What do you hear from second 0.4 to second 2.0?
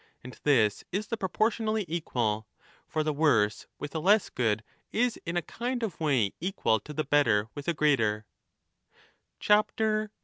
this is the proportionally